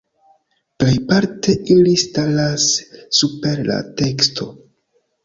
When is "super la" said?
3.19-3.77